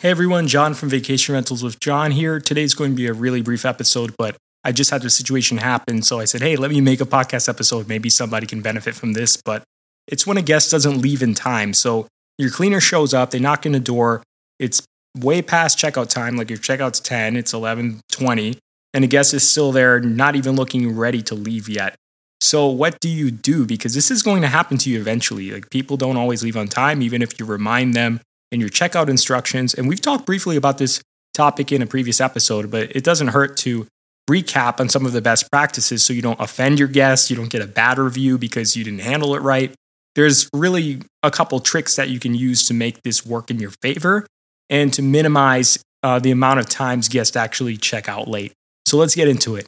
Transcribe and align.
Hey 0.00 0.10
everyone, 0.10 0.48
John 0.48 0.74
from 0.74 0.90
Vacation 0.90 1.34
Rentals 1.34 1.62
with 1.62 1.80
John 1.80 2.10
here. 2.10 2.38
Today's 2.38 2.74
going 2.74 2.90
to 2.90 2.96
be 2.96 3.06
a 3.06 3.14
really 3.14 3.40
brief 3.40 3.64
episode, 3.64 4.14
but 4.18 4.36
I 4.62 4.72
just 4.72 4.90
had 4.90 5.02
a 5.04 5.08
situation 5.08 5.58
happen. 5.58 6.02
So 6.02 6.18
I 6.18 6.26
said, 6.26 6.42
hey, 6.42 6.56
let 6.56 6.70
me 6.70 6.80
make 6.82 7.00
a 7.00 7.06
podcast 7.06 7.48
episode. 7.48 7.88
Maybe 7.88 8.10
somebody 8.10 8.46
can 8.46 8.60
benefit 8.60 8.94
from 8.94 9.12
this. 9.14 9.40
But 9.42 9.62
it's 10.06 10.26
when 10.26 10.36
a 10.36 10.42
guest 10.42 10.70
doesn't 10.72 10.98
leave 10.98 11.22
in 11.22 11.32
time. 11.32 11.72
So 11.72 12.06
your 12.36 12.50
cleaner 12.50 12.80
shows 12.80 13.14
up, 13.14 13.30
they 13.30 13.38
knock 13.38 13.64
on 13.64 13.72
the 13.72 13.80
door. 13.80 14.22
It's 14.58 14.82
way 15.16 15.40
past 15.40 15.78
checkout 15.78 16.08
time, 16.08 16.36
like 16.36 16.50
your 16.50 16.58
checkout's 16.58 17.00
10, 17.00 17.36
it's 17.36 17.52
11:20, 17.52 18.58
and 18.92 19.04
the 19.04 19.08
guest 19.08 19.32
is 19.32 19.48
still 19.48 19.72
there, 19.72 20.00
not 20.00 20.34
even 20.34 20.56
looking 20.56 20.94
ready 20.94 21.22
to 21.22 21.34
leave 21.34 21.68
yet. 21.68 21.94
So 22.40 22.66
what 22.66 22.98
do 23.00 23.08
you 23.08 23.30
do? 23.30 23.64
Because 23.64 23.94
this 23.94 24.10
is 24.10 24.22
going 24.22 24.42
to 24.42 24.48
happen 24.48 24.76
to 24.78 24.90
you 24.90 24.98
eventually. 24.98 25.52
Like 25.52 25.70
people 25.70 25.96
don't 25.96 26.16
always 26.16 26.42
leave 26.42 26.56
on 26.56 26.66
time, 26.68 27.00
even 27.00 27.22
if 27.22 27.38
you 27.38 27.46
remind 27.46 27.94
them 27.94 28.20
in 28.54 28.60
your 28.60 28.70
checkout 28.70 29.08
instructions. 29.08 29.74
And 29.74 29.88
we've 29.88 30.00
talked 30.00 30.24
briefly 30.24 30.56
about 30.56 30.78
this 30.78 31.02
topic 31.34 31.72
in 31.72 31.82
a 31.82 31.86
previous 31.86 32.20
episode, 32.20 32.70
but 32.70 32.94
it 32.96 33.04
doesn't 33.04 33.28
hurt 33.28 33.56
to 33.58 33.86
recap 34.30 34.80
on 34.80 34.88
some 34.88 35.04
of 35.04 35.12
the 35.12 35.20
best 35.20 35.50
practices 35.50 36.02
so 36.02 36.12
you 36.12 36.22
don't 36.22 36.40
offend 36.40 36.78
your 36.78 36.88
guests, 36.88 37.28
you 37.30 37.36
don't 37.36 37.50
get 37.50 37.60
a 37.60 37.66
bad 37.66 37.98
review 37.98 38.38
because 38.38 38.76
you 38.76 38.84
didn't 38.84 39.00
handle 39.00 39.34
it 39.34 39.40
right. 39.40 39.74
There's 40.14 40.48
really 40.54 41.02
a 41.22 41.30
couple 41.30 41.58
tricks 41.60 41.96
that 41.96 42.08
you 42.08 42.20
can 42.20 42.34
use 42.34 42.66
to 42.68 42.74
make 42.74 43.02
this 43.02 43.26
work 43.26 43.50
in 43.50 43.58
your 43.58 43.72
favor 43.82 44.26
and 44.70 44.92
to 44.94 45.02
minimize 45.02 45.78
uh, 46.02 46.18
the 46.20 46.30
amount 46.30 46.60
of 46.60 46.68
times 46.68 47.08
guests 47.08 47.36
actually 47.36 47.76
check 47.76 48.08
out 48.08 48.28
late. 48.28 48.52
So 48.86 48.96
let's 48.96 49.14
get 49.14 49.28
into 49.28 49.56
it. 49.56 49.66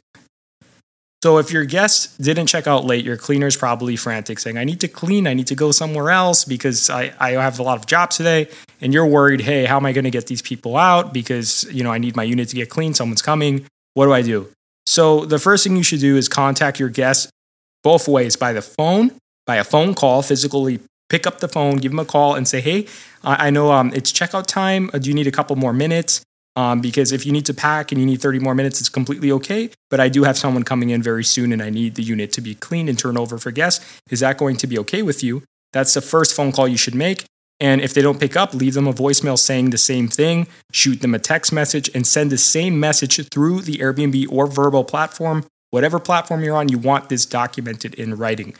So 1.23 1.39
if 1.39 1.51
your 1.51 1.65
guest 1.65 2.21
didn't 2.21 2.45
check 2.45 2.67
out 2.67 2.85
late, 2.85 3.03
your 3.03 3.17
cleaner 3.17 3.47
is 3.47 3.57
probably 3.57 3.95
frantic 3.95 4.37
saying, 4.37 4.57
I 4.57 4.63
need 4.63 4.79
to 4.81 4.87
clean, 4.87 5.25
I 5.25 5.33
need 5.33 5.47
to 5.47 5.55
go 5.55 5.71
somewhere 5.71 6.11
else 6.11 6.45
because 6.45 6.89
I, 6.89 7.11
I 7.19 7.31
have 7.31 7.57
a 7.57 7.63
lot 7.63 7.79
of 7.79 7.87
jobs 7.87 8.17
today. 8.17 8.49
And 8.81 8.93
you're 8.93 9.07
worried, 9.07 9.41
hey, 9.41 9.65
how 9.65 9.77
am 9.77 9.85
I 9.87 9.93
going 9.93 10.03
to 10.03 10.11
get 10.11 10.27
these 10.27 10.43
people 10.43 10.77
out? 10.77 11.13
Because, 11.13 11.63
you 11.71 11.83
know, 11.83 11.91
I 11.91 11.97
need 11.97 12.15
my 12.15 12.23
unit 12.23 12.49
to 12.49 12.55
get 12.55 12.69
clean, 12.69 12.93
someone's 12.93 13.23
coming. 13.23 13.65
What 13.95 14.05
do 14.05 14.13
I 14.13 14.21
do? 14.21 14.49
So 14.85 15.25
the 15.25 15.39
first 15.39 15.63
thing 15.63 15.75
you 15.75 15.83
should 15.83 15.99
do 15.99 16.17
is 16.17 16.29
contact 16.29 16.79
your 16.79 16.89
guest 16.89 17.29
both 17.83 18.07
ways 18.07 18.35
by 18.35 18.53
the 18.53 18.61
phone, 18.61 19.11
by 19.45 19.55
a 19.55 19.63
phone 19.63 19.95
call, 19.95 20.21
physically 20.21 20.79
pick 21.09 21.25
up 21.25 21.39
the 21.39 21.47
phone, 21.47 21.77
give 21.77 21.91
them 21.91 21.99
a 21.99 22.05
call 22.05 22.35
and 22.35 22.47
say, 22.47 22.61
hey, 22.61 22.85
I 23.23 23.49
know 23.49 23.71
um, 23.71 23.91
it's 23.93 24.11
checkout 24.11 24.45
time. 24.45 24.89
Uh, 24.93 24.99
do 24.99 25.09
you 25.09 25.15
need 25.15 25.27
a 25.27 25.31
couple 25.31 25.55
more 25.55 25.73
minutes? 25.73 26.21
Um, 26.57 26.81
because 26.81 27.11
if 27.11 27.23
you 27.23 27.31
need 27.31 27.45
to 27.45 27.53
pack 27.53 27.91
and 27.91 28.01
you 28.01 28.07
need 28.07 28.19
30 28.19 28.39
more 28.39 28.55
minutes, 28.55 28.79
it's 28.79 28.89
completely 28.89 29.31
okay. 29.31 29.69
But 29.91 29.99
I 29.99 30.09
do 30.09 30.23
have 30.23 30.39
someone 30.39 30.63
coming 30.63 30.89
in 30.89 31.03
very 31.03 31.23
soon 31.23 31.53
and 31.53 31.61
I 31.61 31.69
need 31.69 31.93
the 31.93 32.01
unit 32.01 32.31
to 32.33 32.41
be 32.41 32.55
clean 32.55 32.89
and 32.89 32.97
turn 32.97 33.15
over 33.15 33.37
for 33.37 33.51
guests. 33.51 33.85
Is 34.09 34.21
that 34.21 34.39
going 34.39 34.57
to 34.57 34.67
be 34.67 34.79
okay 34.79 35.03
with 35.03 35.23
you? 35.23 35.43
That's 35.71 35.93
the 35.93 36.01
first 36.01 36.35
phone 36.35 36.51
call 36.51 36.67
you 36.67 36.75
should 36.75 36.95
make. 36.95 37.25
And 37.59 37.79
if 37.79 37.93
they 37.93 38.01
don't 38.01 38.19
pick 38.19 38.35
up, 38.35 38.55
leave 38.55 38.73
them 38.73 38.87
a 38.87 38.93
voicemail 38.93 39.37
saying 39.37 39.69
the 39.69 39.77
same 39.77 40.07
thing, 40.07 40.47
shoot 40.71 41.01
them 41.01 41.13
a 41.13 41.19
text 41.19 41.53
message, 41.53 41.91
and 41.93 42.07
send 42.07 42.31
the 42.31 42.37
same 42.39 42.79
message 42.79 43.23
through 43.29 43.61
the 43.61 43.77
Airbnb 43.77 44.25
or 44.31 44.47
VRBO 44.47 44.87
platform. 44.87 45.45
Whatever 45.69 45.99
platform 45.99 46.43
you're 46.43 46.55
on, 46.55 46.69
you 46.69 46.79
want 46.79 47.09
this 47.09 47.25
documented 47.27 47.93
in 47.95 48.15
writing. 48.15 48.55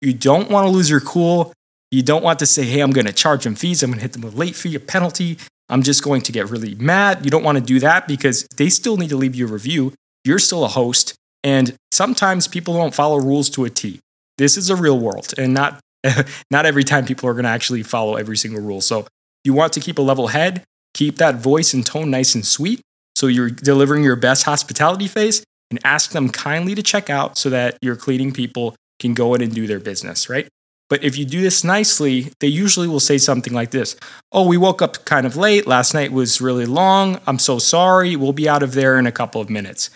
You 0.00 0.12
don't 0.12 0.50
want 0.50 0.66
to 0.66 0.70
lose 0.70 0.88
your 0.88 1.00
cool. 1.00 1.52
You 1.90 2.02
don't 2.02 2.22
want 2.22 2.38
to 2.38 2.46
say, 2.46 2.64
hey, 2.64 2.80
I'm 2.80 2.92
going 2.92 3.06
to 3.06 3.12
charge 3.12 3.42
them 3.42 3.56
fees. 3.56 3.82
I'm 3.82 3.90
going 3.90 3.98
to 3.98 4.02
hit 4.02 4.12
them 4.12 4.22
with 4.22 4.34
a 4.34 4.36
late 4.36 4.54
fee, 4.54 4.76
a 4.76 4.80
penalty. 4.80 5.38
I'm 5.70 5.82
just 5.82 6.02
going 6.02 6.22
to 6.22 6.32
get 6.32 6.50
really 6.50 6.74
mad. 6.74 7.24
You 7.24 7.30
don't 7.30 7.44
want 7.44 7.56
to 7.56 7.64
do 7.64 7.78
that 7.80 8.08
because 8.08 8.46
they 8.56 8.68
still 8.68 8.96
need 8.96 9.10
to 9.10 9.16
leave 9.16 9.34
you 9.34 9.46
a 9.46 9.50
review. 9.50 9.94
You're 10.24 10.38
still 10.38 10.64
a 10.64 10.68
host. 10.68 11.14
And 11.42 11.74
sometimes 11.92 12.48
people 12.48 12.74
don't 12.74 12.94
follow 12.94 13.18
rules 13.18 13.48
to 13.50 13.64
a 13.64 13.70
T. 13.70 14.00
This 14.36 14.56
is 14.56 14.68
a 14.68 14.76
real 14.76 14.98
world 14.98 15.32
and 15.38 15.54
not, 15.54 15.80
not 16.50 16.66
every 16.66 16.84
time 16.84 17.04
people 17.04 17.28
are 17.28 17.34
going 17.34 17.44
to 17.44 17.50
actually 17.50 17.82
follow 17.82 18.16
every 18.16 18.36
single 18.36 18.60
rule. 18.60 18.80
So 18.80 19.06
you 19.44 19.52
want 19.54 19.72
to 19.74 19.80
keep 19.80 19.98
a 19.98 20.02
level 20.02 20.28
head, 20.28 20.64
keep 20.92 21.16
that 21.16 21.36
voice 21.36 21.72
and 21.72 21.86
tone 21.86 22.10
nice 22.10 22.34
and 22.34 22.44
sweet. 22.44 22.80
So 23.16 23.26
you're 23.26 23.50
delivering 23.50 24.02
your 24.02 24.16
best 24.16 24.44
hospitality 24.44 25.06
face 25.06 25.44
and 25.70 25.78
ask 25.84 26.10
them 26.10 26.30
kindly 26.30 26.74
to 26.74 26.82
check 26.82 27.08
out 27.08 27.38
so 27.38 27.48
that 27.50 27.78
your 27.80 27.96
cleaning 27.96 28.32
people 28.32 28.74
can 28.98 29.14
go 29.14 29.34
in 29.34 29.42
and 29.42 29.54
do 29.54 29.66
their 29.66 29.80
business, 29.80 30.28
right? 30.28 30.48
But 30.90 31.04
if 31.04 31.16
you 31.16 31.24
do 31.24 31.40
this 31.40 31.64
nicely, 31.64 32.32
they 32.40 32.48
usually 32.48 32.88
will 32.88 33.00
say 33.00 33.16
something 33.16 33.54
like 33.54 33.70
this 33.70 33.96
Oh, 34.32 34.46
we 34.46 34.58
woke 34.58 34.82
up 34.82 35.04
kind 35.06 35.24
of 35.24 35.36
late. 35.36 35.66
Last 35.66 35.94
night 35.94 36.12
was 36.12 36.42
really 36.42 36.66
long. 36.66 37.20
I'm 37.26 37.38
so 37.38 37.58
sorry. 37.58 38.16
We'll 38.16 38.34
be 38.34 38.48
out 38.48 38.62
of 38.62 38.74
there 38.74 38.98
in 38.98 39.06
a 39.06 39.12
couple 39.12 39.40
of 39.40 39.48
minutes. 39.48 39.88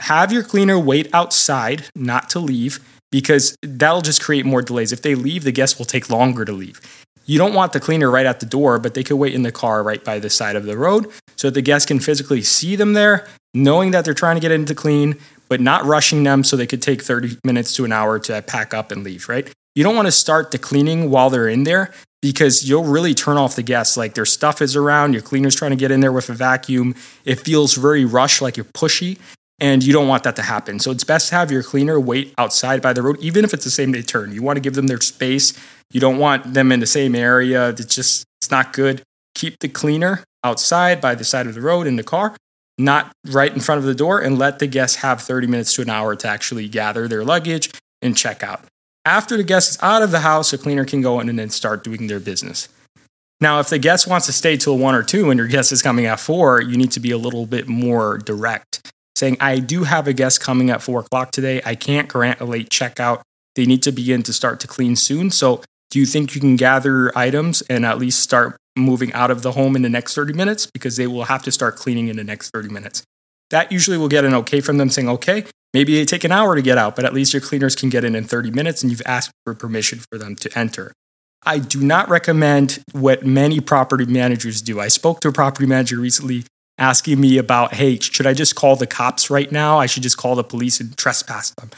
Have 0.00 0.32
your 0.32 0.44
cleaner 0.44 0.78
wait 0.78 1.12
outside, 1.12 1.86
not 1.94 2.30
to 2.30 2.38
leave, 2.38 2.78
because 3.10 3.56
that'll 3.62 4.00
just 4.00 4.22
create 4.22 4.46
more 4.46 4.62
delays. 4.62 4.92
If 4.92 5.02
they 5.02 5.16
leave, 5.16 5.42
the 5.42 5.52
guests 5.52 5.76
will 5.76 5.86
take 5.86 6.08
longer 6.08 6.44
to 6.44 6.52
leave. 6.52 6.80
You 7.26 7.36
don't 7.36 7.52
want 7.52 7.72
the 7.72 7.80
cleaner 7.80 8.10
right 8.10 8.24
at 8.24 8.40
the 8.40 8.46
door, 8.46 8.78
but 8.78 8.94
they 8.94 9.02
could 9.02 9.16
wait 9.16 9.34
in 9.34 9.42
the 9.42 9.52
car 9.52 9.82
right 9.82 10.02
by 10.02 10.18
the 10.18 10.30
side 10.30 10.56
of 10.56 10.64
the 10.64 10.78
road 10.78 11.10
so 11.36 11.48
that 11.48 11.54
the 11.54 11.62
guests 11.62 11.84
can 11.84 11.98
physically 11.98 12.42
see 12.42 12.76
them 12.76 12.92
there, 12.92 13.26
knowing 13.52 13.90
that 13.90 14.04
they're 14.04 14.14
trying 14.14 14.36
to 14.36 14.40
get 14.40 14.52
into 14.52 14.74
clean, 14.74 15.16
but 15.48 15.60
not 15.60 15.84
rushing 15.84 16.22
them 16.22 16.44
so 16.44 16.56
they 16.56 16.66
could 16.66 16.80
take 16.80 17.02
30 17.02 17.38
minutes 17.44 17.74
to 17.74 17.84
an 17.84 17.92
hour 17.92 18.18
to 18.20 18.40
pack 18.42 18.72
up 18.72 18.92
and 18.92 19.02
leave, 19.02 19.28
right? 19.28 19.52
You 19.78 19.84
don't 19.84 19.94
want 19.94 20.06
to 20.06 20.12
start 20.12 20.50
the 20.50 20.58
cleaning 20.58 21.08
while 21.08 21.30
they're 21.30 21.46
in 21.46 21.62
there 21.62 21.92
because 22.20 22.68
you'll 22.68 22.82
really 22.82 23.14
turn 23.14 23.36
off 23.36 23.54
the 23.54 23.62
guests. 23.62 23.96
Like 23.96 24.14
their 24.14 24.24
stuff 24.24 24.60
is 24.60 24.74
around, 24.74 25.12
your 25.12 25.22
cleaner's 25.22 25.54
trying 25.54 25.70
to 25.70 25.76
get 25.76 25.92
in 25.92 26.00
there 26.00 26.10
with 26.10 26.28
a 26.30 26.32
vacuum. 26.32 26.96
It 27.24 27.36
feels 27.36 27.74
very 27.74 28.04
rushed, 28.04 28.42
like 28.42 28.56
you're 28.56 28.64
pushy, 28.64 29.20
and 29.60 29.84
you 29.84 29.92
don't 29.92 30.08
want 30.08 30.24
that 30.24 30.34
to 30.34 30.42
happen. 30.42 30.80
So 30.80 30.90
it's 30.90 31.04
best 31.04 31.28
to 31.28 31.36
have 31.36 31.52
your 31.52 31.62
cleaner 31.62 32.00
wait 32.00 32.34
outside 32.38 32.82
by 32.82 32.92
the 32.92 33.02
road, 33.02 33.20
even 33.20 33.44
if 33.44 33.54
it's 33.54 33.62
the 33.62 33.70
same 33.70 33.92
day 33.92 34.02
turn. 34.02 34.32
You 34.32 34.42
want 34.42 34.56
to 34.56 34.60
give 34.60 34.74
them 34.74 34.88
their 34.88 35.00
space. 35.00 35.52
You 35.92 36.00
don't 36.00 36.18
want 36.18 36.54
them 36.54 36.72
in 36.72 36.80
the 36.80 36.84
same 36.84 37.14
area. 37.14 37.68
It's 37.68 37.94
just, 37.94 38.24
it's 38.40 38.50
not 38.50 38.72
good. 38.72 39.04
Keep 39.36 39.60
the 39.60 39.68
cleaner 39.68 40.24
outside 40.42 41.00
by 41.00 41.14
the 41.14 41.22
side 41.22 41.46
of 41.46 41.54
the 41.54 41.60
road 41.60 41.86
in 41.86 41.94
the 41.94 42.02
car, 42.02 42.34
not 42.78 43.12
right 43.28 43.54
in 43.54 43.60
front 43.60 43.78
of 43.78 43.84
the 43.84 43.94
door, 43.94 44.18
and 44.18 44.40
let 44.40 44.58
the 44.58 44.66
guests 44.66 44.96
have 44.96 45.22
30 45.22 45.46
minutes 45.46 45.72
to 45.74 45.82
an 45.82 45.88
hour 45.88 46.16
to 46.16 46.26
actually 46.26 46.66
gather 46.66 47.06
their 47.06 47.22
luggage 47.22 47.70
and 48.02 48.16
check 48.16 48.42
out. 48.42 48.64
After 49.08 49.38
the 49.38 49.42
guest 49.42 49.70
is 49.70 49.78
out 49.80 50.02
of 50.02 50.10
the 50.10 50.20
house, 50.20 50.52
a 50.52 50.58
cleaner 50.58 50.84
can 50.84 51.00
go 51.00 51.18
in 51.18 51.30
and 51.30 51.38
then 51.38 51.48
start 51.48 51.82
doing 51.82 52.08
their 52.08 52.20
business. 52.20 52.68
Now, 53.40 53.58
if 53.58 53.70
the 53.70 53.78
guest 53.78 54.06
wants 54.06 54.26
to 54.26 54.34
stay 54.34 54.58
till 54.58 54.76
one 54.76 54.94
or 54.94 55.02
two 55.02 55.30
and 55.30 55.38
your 55.38 55.46
guest 55.46 55.72
is 55.72 55.80
coming 55.80 56.04
at 56.04 56.20
four, 56.20 56.60
you 56.60 56.76
need 56.76 56.90
to 56.90 57.00
be 57.00 57.10
a 57.10 57.16
little 57.16 57.46
bit 57.46 57.68
more 57.68 58.18
direct, 58.18 58.92
saying, 59.16 59.38
I 59.40 59.60
do 59.60 59.84
have 59.84 60.06
a 60.08 60.12
guest 60.12 60.42
coming 60.42 60.68
at 60.68 60.82
four 60.82 61.00
o'clock 61.00 61.30
today. 61.30 61.62
I 61.64 61.74
can't 61.74 62.06
grant 62.06 62.40
a 62.40 62.44
late 62.44 62.68
checkout. 62.68 63.22
They 63.56 63.64
need 63.64 63.82
to 63.84 63.92
begin 63.92 64.22
to 64.24 64.32
start 64.34 64.60
to 64.60 64.66
clean 64.66 64.94
soon. 64.94 65.30
So, 65.30 65.62
do 65.88 65.98
you 65.98 66.04
think 66.04 66.34
you 66.34 66.40
can 66.42 66.56
gather 66.56 67.10
items 67.16 67.62
and 67.62 67.86
at 67.86 67.98
least 67.98 68.20
start 68.20 68.58
moving 68.76 69.10
out 69.14 69.30
of 69.30 69.40
the 69.40 69.52
home 69.52 69.74
in 69.74 69.80
the 69.80 69.88
next 69.88 70.14
30 70.16 70.34
minutes? 70.34 70.66
Because 70.66 70.98
they 70.98 71.06
will 71.06 71.24
have 71.24 71.42
to 71.44 71.50
start 71.50 71.76
cleaning 71.76 72.08
in 72.08 72.16
the 72.18 72.24
next 72.24 72.50
30 72.50 72.68
minutes. 72.68 73.04
That 73.48 73.72
usually 73.72 73.96
will 73.96 74.08
get 74.08 74.26
an 74.26 74.34
okay 74.34 74.60
from 74.60 74.76
them 74.76 74.90
saying, 74.90 75.08
okay, 75.08 75.46
Maybe 75.78 75.94
they 75.94 76.04
take 76.04 76.24
an 76.24 76.32
hour 76.32 76.56
to 76.56 76.60
get 76.60 76.76
out, 76.76 76.96
but 76.96 77.04
at 77.04 77.14
least 77.14 77.32
your 77.32 77.40
cleaners 77.40 77.76
can 77.76 77.88
get 77.88 78.02
in 78.02 78.16
in 78.16 78.24
30 78.24 78.50
minutes 78.50 78.82
and 78.82 78.90
you've 78.90 79.00
asked 79.06 79.30
for 79.44 79.54
permission 79.54 80.00
for 80.10 80.18
them 80.18 80.34
to 80.34 80.58
enter. 80.58 80.92
I 81.46 81.60
do 81.60 81.80
not 81.80 82.08
recommend 82.08 82.82
what 82.90 83.24
many 83.24 83.60
property 83.60 84.04
managers 84.04 84.60
do. 84.60 84.80
I 84.80 84.88
spoke 84.88 85.20
to 85.20 85.28
a 85.28 85.32
property 85.32 85.66
manager 85.66 86.00
recently 86.00 86.42
asking 86.78 87.20
me 87.20 87.38
about, 87.38 87.74
hey, 87.74 87.96
should 88.00 88.26
I 88.26 88.34
just 88.34 88.56
call 88.56 88.74
the 88.74 88.88
cops 88.88 89.30
right 89.30 89.52
now? 89.52 89.78
I 89.78 89.86
should 89.86 90.02
just 90.02 90.16
call 90.16 90.34
the 90.34 90.42
police 90.42 90.80
and 90.80 90.96
trespass 90.96 91.50
them. 91.52 91.70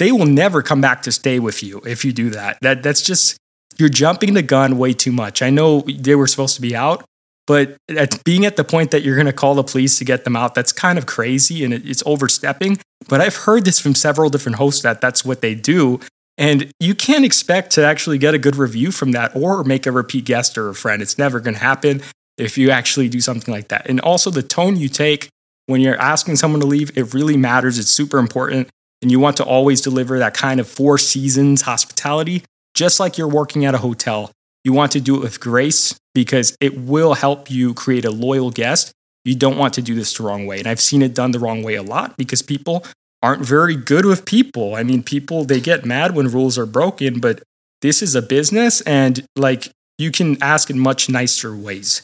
They 0.00 0.10
will 0.10 0.26
never 0.26 0.60
come 0.60 0.80
back 0.80 1.02
to 1.02 1.12
stay 1.12 1.38
with 1.38 1.62
you 1.62 1.82
if 1.86 2.04
you 2.04 2.12
do 2.12 2.30
that. 2.30 2.58
That 2.62 2.82
that's 2.82 3.00
just 3.00 3.36
you're 3.78 3.88
jumping 3.88 4.34
the 4.34 4.42
gun 4.42 4.76
way 4.76 4.92
too 4.92 5.12
much. 5.12 5.40
I 5.40 5.50
know 5.50 5.82
they 5.82 6.16
were 6.16 6.26
supposed 6.26 6.56
to 6.56 6.60
be 6.60 6.74
out, 6.74 7.04
but 7.46 7.76
at 7.88 8.24
being 8.24 8.44
at 8.44 8.56
the 8.56 8.64
point 8.64 8.90
that 8.90 9.04
you're 9.04 9.14
going 9.14 9.26
to 9.26 9.32
call 9.32 9.54
the 9.54 9.62
police 9.62 9.98
to 9.98 10.04
get 10.04 10.24
them 10.24 10.34
out, 10.34 10.56
that's 10.56 10.72
kind 10.72 10.98
of 10.98 11.06
crazy 11.06 11.64
and 11.64 11.72
it's 11.72 12.02
overstepping. 12.04 12.80
But 13.08 13.20
I've 13.20 13.36
heard 13.36 13.64
this 13.64 13.78
from 13.78 13.94
several 13.94 14.30
different 14.30 14.56
hosts 14.56 14.82
that 14.82 15.00
that's 15.00 15.24
what 15.24 15.40
they 15.40 15.54
do. 15.54 16.00
And 16.38 16.72
you 16.80 16.94
can't 16.94 17.24
expect 17.24 17.70
to 17.72 17.84
actually 17.84 18.18
get 18.18 18.34
a 18.34 18.38
good 18.38 18.56
review 18.56 18.92
from 18.92 19.12
that 19.12 19.34
or 19.34 19.62
make 19.64 19.86
a 19.86 19.92
repeat 19.92 20.24
guest 20.24 20.56
or 20.56 20.68
a 20.68 20.74
friend. 20.74 21.02
It's 21.02 21.18
never 21.18 21.40
going 21.40 21.54
to 21.54 21.60
happen 21.60 22.02
if 22.38 22.56
you 22.56 22.70
actually 22.70 23.08
do 23.08 23.20
something 23.20 23.52
like 23.52 23.68
that. 23.68 23.88
And 23.88 24.00
also, 24.00 24.30
the 24.30 24.42
tone 24.42 24.76
you 24.76 24.88
take 24.88 25.28
when 25.66 25.80
you're 25.80 26.00
asking 26.00 26.36
someone 26.36 26.60
to 26.60 26.66
leave, 26.66 26.96
it 26.96 27.14
really 27.14 27.36
matters. 27.36 27.78
It's 27.78 27.90
super 27.90 28.18
important. 28.18 28.68
And 29.02 29.10
you 29.10 29.20
want 29.20 29.36
to 29.38 29.44
always 29.44 29.80
deliver 29.80 30.18
that 30.18 30.34
kind 30.34 30.60
of 30.60 30.68
four 30.68 30.98
seasons 30.98 31.62
hospitality, 31.62 32.42
just 32.74 33.00
like 33.00 33.16
you're 33.16 33.28
working 33.28 33.64
at 33.64 33.74
a 33.74 33.78
hotel. 33.78 34.30
You 34.64 34.72
want 34.72 34.92
to 34.92 35.00
do 35.00 35.16
it 35.16 35.20
with 35.20 35.40
grace 35.40 35.98
because 36.14 36.56
it 36.60 36.78
will 36.78 37.14
help 37.14 37.50
you 37.50 37.72
create 37.72 38.04
a 38.04 38.10
loyal 38.10 38.50
guest. 38.50 38.92
You 39.24 39.34
don't 39.34 39.58
want 39.58 39.74
to 39.74 39.82
do 39.82 39.94
this 39.94 40.14
the 40.14 40.22
wrong 40.22 40.46
way. 40.46 40.58
And 40.58 40.66
I've 40.66 40.80
seen 40.80 41.02
it 41.02 41.14
done 41.14 41.32
the 41.32 41.38
wrong 41.38 41.62
way 41.62 41.74
a 41.74 41.82
lot 41.82 42.16
because 42.16 42.42
people 42.42 42.84
aren't 43.22 43.44
very 43.44 43.76
good 43.76 44.06
with 44.06 44.24
people. 44.24 44.74
I 44.74 44.82
mean, 44.82 45.02
people, 45.02 45.44
they 45.44 45.60
get 45.60 45.84
mad 45.84 46.14
when 46.14 46.28
rules 46.28 46.56
are 46.56 46.66
broken, 46.66 47.20
but 47.20 47.42
this 47.82 48.02
is 48.02 48.14
a 48.14 48.22
business 48.22 48.80
and 48.82 49.24
like 49.36 49.68
you 49.98 50.10
can 50.10 50.42
ask 50.42 50.70
in 50.70 50.78
much 50.78 51.08
nicer 51.08 51.54
ways. 51.54 52.02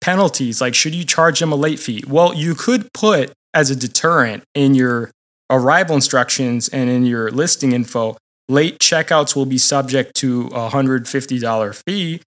Penalties, 0.00 0.60
like 0.60 0.74
should 0.74 0.94
you 0.94 1.04
charge 1.04 1.40
them 1.40 1.52
a 1.52 1.56
late 1.56 1.80
fee? 1.80 2.04
Well, 2.06 2.34
you 2.34 2.54
could 2.54 2.92
put 2.92 3.32
as 3.52 3.70
a 3.70 3.76
deterrent 3.76 4.44
in 4.54 4.74
your 4.74 5.10
arrival 5.50 5.94
instructions 5.94 6.68
and 6.68 6.90
in 6.90 7.06
your 7.06 7.30
listing 7.30 7.72
info 7.72 8.16
Late 8.48 8.78
checkouts 8.78 9.34
will 9.34 9.46
be 9.46 9.56
subject 9.56 10.14
to 10.16 10.48
a 10.48 10.70
$150 10.70 11.82
fee. 11.86 12.20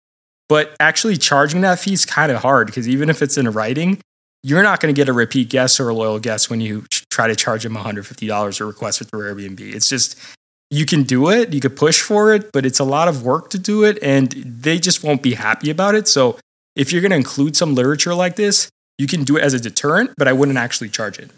But 0.49 0.75
actually 0.79 1.17
charging 1.17 1.61
that 1.61 1.79
fee 1.79 1.93
is 1.93 2.05
kind 2.05 2.31
of 2.31 2.41
hard 2.41 2.67
because 2.67 2.87
even 2.87 3.09
if 3.09 3.21
it's 3.21 3.37
in 3.37 3.49
writing, 3.49 3.99
you're 4.43 4.63
not 4.63 4.79
going 4.79 4.93
to 4.93 4.97
get 4.97 5.09
a 5.09 5.13
repeat 5.13 5.49
guest 5.49 5.79
or 5.79 5.89
a 5.89 5.93
loyal 5.93 6.19
guest 6.19 6.49
when 6.49 6.61
you 6.61 6.85
try 7.09 7.27
to 7.27 7.35
charge 7.35 7.63
them 7.63 7.75
$150 7.75 8.61
or 8.61 8.65
request 8.65 9.01
it 9.01 9.05
through 9.05 9.33
Airbnb. 9.33 9.59
It's 9.59 9.89
just, 9.89 10.17
you 10.69 10.85
can 10.85 11.03
do 11.03 11.29
it, 11.29 11.53
you 11.53 11.59
could 11.59 11.75
push 11.75 12.01
for 12.01 12.33
it, 12.33 12.51
but 12.53 12.65
it's 12.65 12.79
a 12.79 12.85
lot 12.85 13.07
of 13.07 13.23
work 13.23 13.49
to 13.49 13.59
do 13.59 13.83
it 13.83 13.97
and 14.01 14.31
they 14.31 14.79
just 14.79 15.03
won't 15.03 15.21
be 15.21 15.33
happy 15.33 15.69
about 15.69 15.95
it. 15.95 16.07
So 16.07 16.37
if 16.75 16.93
you're 16.93 17.01
going 17.01 17.11
to 17.11 17.17
include 17.17 17.55
some 17.55 17.75
literature 17.75 18.13
like 18.13 18.35
this, 18.35 18.69
you 18.97 19.07
can 19.07 19.23
do 19.23 19.37
it 19.37 19.43
as 19.43 19.53
a 19.53 19.59
deterrent, 19.59 20.11
but 20.17 20.27
I 20.27 20.33
wouldn't 20.33 20.57
actually 20.57 20.89
charge 20.89 21.19
it. 21.19 21.31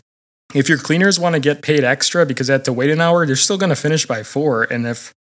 If 0.54 0.68
your 0.68 0.78
cleaners 0.78 1.20
want 1.20 1.34
to 1.34 1.40
get 1.40 1.62
paid 1.62 1.84
extra 1.84 2.26
because 2.26 2.48
they 2.48 2.54
have 2.54 2.64
to 2.64 2.74
wait 2.74 2.90
an 2.90 3.02
hour, 3.02 3.26
they're 3.26 3.36
still 3.36 3.58
going 3.58 3.70
to 3.70 3.76
finish 3.76 4.06
by 4.06 4.24
four. 4.24 4.64
And 4.64 4.86
if 4.86 5.14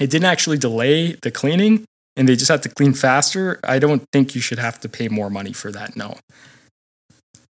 it 0.00 0.10
didn't 0.10 0.26
actually 0.26 0.58
delay 0.58 1.12
the 1.12 1.30
cleaning 1.30 1.84
and 2.16 2.28
they 2.28 2.36
just 2.36 2.50
have 2.50 2.60
to 2.62 2.68
clean 2.68 2.94
faster, 2.94 3.60
I 3.64 3.78
don't 3.78 4.04
think 4.12 4.34
you 4.34 4.40
should 4.40 4.58
have 4.58 4.80
to 4.80 4.88
pay 4.88 5.08
more 5.08 5.30
money 5.30 5.52
for 5.52 5.72
that. 5.72 5.96
No. 5.96 6.16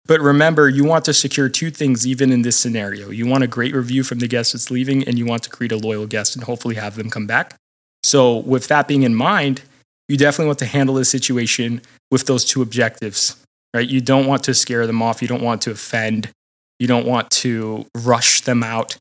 But 0.07 0.21
remember, 0.21 0.69
you 0.69 0.85
want 0.85 1.05
to 1.07 1.15
secure 1.15 1.49
two 1.49 1.71
things 1.71 2.07
even 2.07 2.31
in 2.31 2.43
this 2.43 2.59
scenario. 2.59 3.11
You 3.11 3.27
want 3.27 3.43
a 3.43 3.47
great 3.47 3.75
review 3.75 4.03
from 4.05 4.19
the 4.19 4.29
guest 4.29 4.53
that's 4.53 4.71
leaving, 4.71 5.07
and 5.07 5.19
you 5.19 5.25
want 5.25 5.43
to 5.45 5.51
create 5.51 5.73
a 5.73 5.79
loyal 5.79 6.07
guest 6.07 6.37
and 6.37 6.45
hopefully 6.45 6.75
have 6.75 6.97
them 6.97 7.09
come 7.09 7.27
back. 7.27 7.55
So, 8.03 8.37
with 8.37 8.69
that 8.69 8.87
being 8.87 9.03
in 9.03 9.15
mind, 9.15 9.63
you 10.09 10.19
definitely 10.19 10.49
want 10.49 10.59
to 10.59 10.67
handle 10.67 10.97
the 10.97 11.07
situation 11.07 11.81
with 12.11 12.27
those 12.27 12.45
two 12.45 12.61
objectives, 12.61 13.43
right? 13.73 13.89
You 13.89 14.03
don't 14.03 14.27
want 14.27 14.45
to 14.45 14.53
scare 14.53 14.87
them 14.87 15.01
off. 15.01 15.23
You 15.23 15.29
don't 15.29 15.43
want 15.43 15.63
to 15.63 15.71
offend. 15.71 16.31
You 16.79 16.87
don't 16.87 17.07
want 17.07 17.31
to 17.31 17.87
rush 17.95 18.43
them 18.43 18.63
out. 18.63 18.99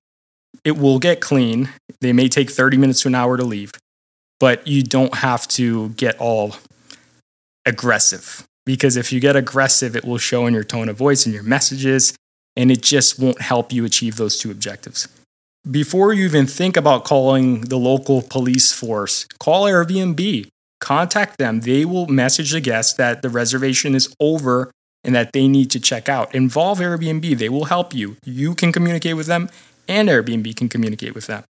It 0.64 0.78
will 0.78 1.00
get 1.00 1.20
clean. 1.20 1.70
They 2.00 2.14
may 2.14 2.30
take 2.30 2.50
30 2.50 2.78
minutes 2.78 3.02
to 3.02 3.10
an 3.10 3.16
hour 3.16 3.36
to 3.36 3.44
leave, 3.44 3.74
but 4.44 4.68
you 4.68 4.84
don't 4.84 5.16
have 5.16 5.48
to 5.48 5.88
get 5.92 6.20
all 6.20 6.58
aggressive 7.66 8.44
because 8.66 8.98
if 8.98 9.14
you 9.14 9.22
get 9.22 9.38
aggressive, 9.38 9.96
it 9.96 10.04
will 10.04 10.18
show 10.18 10.48
in 10.48 10.54
your 10.54 10.66
tone 10.66 10.90
of 10.90 10.98
voice 10.98 11.26
and 11.26 11.34
your 11.34 11.44
messages, 11.44 12.14
and 12.58 12.70
it 12.70 12.84
just 12.84 13.18
won't 13.18 13.40
help 13.40 13.72
you 13.72 13.86
achieve 13.86 14.18
those 14.18 14.38
two 14.38 14.52
objectives. 14.52 15.08
Before 15.72 16.12
you 16.12 16.26
even 16.26 16.46
think 16.46 16.76
about 16.76 17.06
calling 17.06 17.62
the 17.62 17.78
local 17.78 18.22
police 18.22 18.74
force, 18.74 19.26
call 19.40 19.64
Airbnb, 19.64 20.50
contact 20.82 21.38
them. 21.38 21.62
They 21.62 21.86
will 21.86 22.08
message 22.08 22.52
the 22.52 22.60
guest 22.60 22.98
that 22.98 23.22
the 23.22 23.30
reservation 23.30 23.96
is 23.96 24.14
over 24.20 24.72
and 25.06 25.16
that 25.16 25.32
they 25.32 25.48
need 25.48 25.72
to 25.72 25.80
check 25.80 26.10
out. 26.10 26.36
Involve 26.36 26.80
Airbnb, 26.80 27.38
they 27.38 27.48
will 27.48 27.72
help 27.76 27.94
you. 27.94 28.18
You 28.26 28.56
can 28.56 28.74
communicate 28.74 29.16
with 29.16 29.28
them, 29.28 29.50
and 29.88 30.10
Airbnb 30.10 30.54
can 30.58 30.68
communicate 30.68 31.16
with 31.16 31.28
them. 31.28 31.46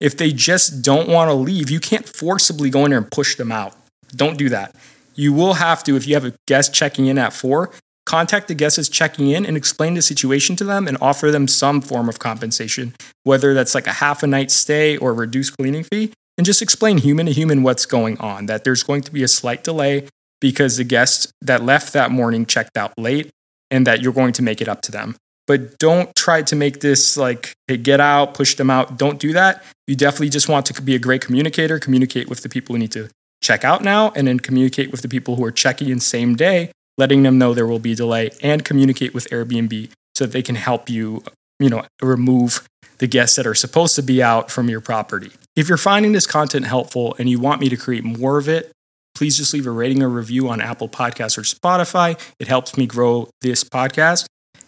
If 0.00 0.16
they 0.16 0.32
just 0.32 0.82
don't 0.82 1.08
want 1.08 1.30
to 1.30 1.34
leave, 1.34 1.70
you 1.70 1.80
can't 1.80 2.08
forcibly 2.08 2.70
go 2.70 2.84
in 2.84 2.90
there 2.90 2.98
and 2.98 3.10
push 3.10 3.36
them 3.36 3.50
out. 3.50 3.74
Don't 4.14 4.38
do 4.38 4.48
that 4.50 4.74
you 5.18 5.32
will 5.32 5.54
have 5.54 5.82
to, 5.82 5.96
if 5.96 6.06
you 6.06 6.14
have 6.14 6.24
a 6.24 6.32
guest 6.46 6.72
checking 6.72 7.06
in 7.06 7.18
at 7.18 7.32
four, 7.32 7.70
contact 8.06 8.46
the 8.46 8.54
guest 8.54 8.76
that's 8.76 8.88
checking 8.88 9.30
in 9.30 9.44
and 9.44 9.56
explain 9.56 9.94
the 9.94 10.00
situation 10.00 10.54
to 10.54 10.62
them 10.62 10.86
and 10.86 10.96
offer 11.00 11.32
them 11.32 11.48
some 11.48 11.80
form 11.80 12.08
of 12.08 12.20
compensation, 12.20 12.94
whether 13.24 13.52
that's 13.52 13.74
like 13.74 13.88
a 13.88 13.94
half 13.94 14.22
a 14.22 14.28
night 14.28 14.52
stay 14.52 14.96
or 14.96 15.10
a 15.10 15.12
reduced 15.12 15.56
cleaning 15.58 15.82
fee, 15.82 16.12
and 16.38 16.46
just 16.46 16.62
explain 16.62 16.98
human 16.98 17.26
to 17.26 17.32
human 17.32 17.64
what's 17.64 17.84
going 17.84 18.16
on, 18.20 18.46
that 18.46 18.62
there's 18.62 18.84
going 18.84 19.02
to 19.02 19.12
be 19.12 19.24
a 19.24 19.28
slight 19.28 19.64
delay 19.64 20.06
because 20.40 20.76
the 20.76 20.84
guest 20.84 21.32
that 21.42 21.64
left 21.64 21.92
that 21.92 22.12
morning 22.12 22.46
checked 22.46 22.76
out 22.76 22.96
late 22.96 23.28
and 23.72 23.88
that 23.88 24.00
you're 24.00 24.12
going 24.12 24.32
to 24.32 24.42
make 24.42 24.60
it 24.60 24.68
up 24.68 24.82
to 24.82 24.92
them. 24.92 25.16
But 25.48 25.78
don't 25.78 26.14
try 26.14 26.42
to 26.42 26.54
make 26.54 26.78
this 26.78 27.16
like, 27.16 27.54
hey, 27.66 27.76
get 27.76 27.98
out, 27.98 28.34
push 28.34 28.54
them 28.54 28.70
out. 28.70 28.98
Don't 28.98 29.18
do 29.18 29.32
that. 29.32 29.64
You 29.88 29.96
definitely 29.96 30.28
just 30.28 30.50
want 30.50 30.66
to 30.66 30.82
be 30.82 30.94
a 30.94 30.98
great 30.98 31.22
communicator, 31.22 31.78
communicate 31.78 32.28
with 32.28 32.42
the 32.42 32.48
people 32.50 32.74
who 32.74 32.78
need 32.78 32.92
to 32.92 33.08
check 33.40 33.64
out 33.64 33.82
now 33.82 34.12
and 34.14 34.28
then 34.28 34.38
communicate 34.38 34.90
with 34.90 35.00
the 35.00 35.08
people 35.08 35.36
who 35.36 35.44
are 35.44 35.50
checking 35.50 35.88
in 35.88 35.98
same 35.98 36.36
day, 36.36 36.70
letting 36.98 37.22
them 37.22 37.38
know 37.38 37.54
there 37.54 37.66
will 37.66 37.78
be 37.78 37.94
delay 37.94 38.30
and 38.42 38.66
communicate 38.66 39.14
with 39.14 39.26
Airbnb 39.30 39.90
so 40.14 40.26
that 40.26 40.32
they 40.32 40.42
can 40.42 40.56
help 40.56 40.90
you, 40.90 41.24
you 41.58 41.70
know, 41.70 41.86
remove 42.02 42.68
the 42.98 43.06
guests 43.06 43.36
that 43.36 43.46
are 43.46 43.54
supposed 43.54 43.96
to 43.96 44.02
be 44.02 44.22
out 44.22 44.50
from 44.50 44.68
your 44.68 44.82
property. 44.82 45.32
If 45.56 45.70
you're 45.70 45.78
finding 45.78 46.12
this 46.12 46.26
content 46.26 46.66
helpful 46.66 47.16
and 47.18 47.30
you 47.30 47.38
want 47.40 47.60
me 47.62 47.70
to 47.70 47.76
create 47.76 48.04
more 48.04 48.36
of 48.36 48.46
it, 48.46 48.70
please 49.14 49.38
just 49.38 49.54
leave 49.54 49.66
a 49.66 49.70
rating 49.70 50.02
or 50.02 50.10
review 50.10 50.50
on 50.50 50.60
Apple 50.60 50.88
Podcasts 50.90 51.38
or 51.38 51.42
Spotify. 51.42 52.20
It 52.38 52.46
helps 52.46 52.76
me 52.76 52.86
grow 52.86 53.30
this 53.40 53.64
podcast. 53.64 54.26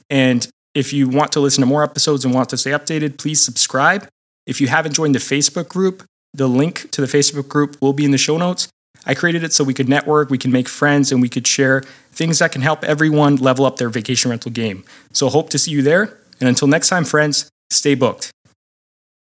And 0.08 0.48
if 0.74 0.94
you 0.94 1.10
want 1.10 1.32
to 1.32 1.40
listen 1.40 1.60
to 1.60 1.66
more 1.66 1.84
episodes 1.84 2.24
and 2.24 2.32
want 2.32 2.48
to 2.50 2.56
stay 2.56 2.70
updated, 2.70 3.18
please 3.18 3.42
subscribe. 3.42 4.08
If 4.46 4.60
you 4.60 4.68
haven't 4.68 4.94
joined 4.94 5.14
the 5.14 5.20
Facebook 5.20 5.68
group, 5.68 6.02
the 6.32 6.48
link 6.48 6.90
to 6.92 7.00
the 7.00 7.06
Facebook 7.06 7.48
group 7.48 7.76
will 7.80 7.92
be 7.92 8.04
in 8.04 8.10
the 8.10 8.18
show 8.18 8.36
notes. 8.36 8.68
I 9.06 9.14
created 9.14 9.42
it 9.42 9.52
so 9.52 9.64
we 9.64 9.74
could 9.74 9.88
network, 9.88 10.30
we 10.30 10.38
can 10.38 10.52
make 10.52 10.68
friends, 10.68 11.10
and 11.10 11.22
we 11.22 11.28
could 11.28 11.46
share 11.46 11.82
things 12.12 12.38
that 12.38 12.52
can 12.52 12.62
help 12.62 12.84
everyone 12.84 13.36
level 13.36 13.64
up 13.64 13.76
their 13.76 13.88
vacation 13.88 14.30
rental 14.30 14.50
game. 14.50 14.84
So, 15.12 15.28
hope 15.28 15.48
to 15.50 15.58
see 15.58 15.70
you 15.70 15.82
there. 15.82 16.18
And 16.38 16.48
until 16.48 16.68
next 16.68 16.88
time, 16.88 17.04
friends, 17.04 17.50
stay 17.70 17.94
booked. 17.94 18.30